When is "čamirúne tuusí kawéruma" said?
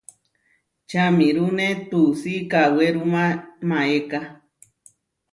0.89-3.25